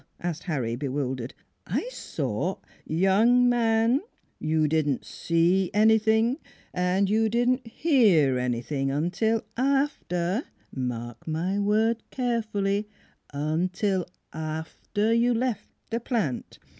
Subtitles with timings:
[0.19, 1.31] asked Harry, bewil dered."
[1.79, 2.55] I saw
[2.87, 4.01] ""Young man,
[4.39, 6.39] you didn't see anything
[6.73, 10.45] and you didn't hear anything until after
[10.75, 12.89] mark my words carefully
[13.31, 16.57] until after you left the plant.